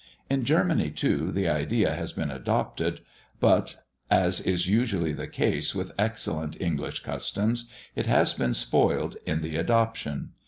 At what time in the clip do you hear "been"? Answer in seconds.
2.11-2.31, 8.33-8.55